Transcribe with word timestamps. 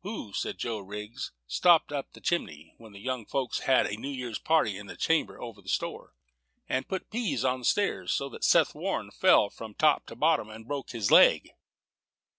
"Who," 0.00 0.32
said 0.32 0.56
Joe 0.56 0.78
Riggs, 0.78 1.30
"stopped 1.46 1.92
up 1.92 2.14
the 2.14 2.20
chimney, 2.22 2.74
when 2.78 2.92
the 2.92 3.00
young 3.00 3.26
folks 3.26 3.58
had 3.68 3.84
a 3.84 3.98
New 3.98 4.08
Year's 4.08 4.38
party 4.38 4.78
in 4.78 4.86
the 4.86 4.96
chamber 4.96 5.38
over 5.38 5.60
the 5.60 5.68
store, 5.68 6.14
and 6.66 6.88
put 6.88 7.10
peas 7.10 7.44
on 7.44 7.58
the 7.58 7.64
stairs, 7.66 8.10
so 8.10 8.30
that 8.30 8.44
Seth 8.44 8.74
Warren 8.74 9.10
fell 9.10 9.50
from 9.50 9.74
top 9.74 10.06
to 10.06 10.16
bottom, 10.16 10.48
and 10.48 10.66
broke 10.66 10.92
his 10.92 11.10
leg?" 11.10 11.50